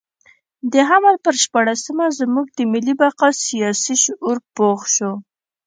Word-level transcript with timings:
د 0.73 0.73
حمل 0.89 1.15
پر 1.25 1.33
شپاړلسمه 1.43 2.05
زموږ 2.19 2.45
د 2.57 2.59
ملي 2.71 2.93
بقا 3.01 3.29
سیاسي 3.45 3.95
شعور 4.03 4.37
پوخ 4.55 4.79
شو. 4.95 5.11